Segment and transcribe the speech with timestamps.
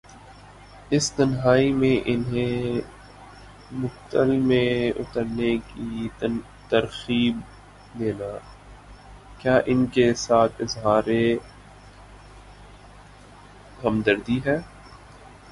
[0.91, 2.79] اس تنہائی میں انہیں
[3.71, 6.07] مقتل میں اترنے کی
[6.69, 7.39] ترغیب
[7.99, 8.31] دینا،
[9.37, 11.09] کیا ان کے ساتھ اظہار
[13.83, 14.57] ہمدردی ہے؟